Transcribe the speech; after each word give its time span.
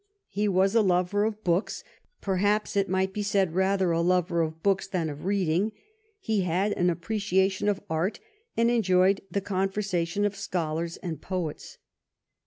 He 0.29 0.47
was 0.47 0.73
a 0.73 0.81
lover 0.81 1.25
of 1.25 1.43
books— 1.43 1.83
perhaps 2.21 2.75
it 2.75 2.89
might 2.89 3.13
be 3.13 3.21
said 3.21 3.53
rather 3.53 3.91
a 3.91 4.01
lover 4.01 4.41
of 4.41 4.63
books 4.63 4.87
than 4.87 5.11
of 5.11 5.25
reading— 5.25 5.73
^he 6.27 6.41
had 6.43 6.71
an 6.73 6.89
appreciation 6.89 7.67
of 7.69 7.79
art, 7.87 8.19
and 8.57 8.71
enjoyed 8.71 9.21
the 9.29 9.41
conversation 9.41 10.25
of 10.25 10.35
scholars 10.35 10.97
and 10.97 11.21
poets. 11.21 11.77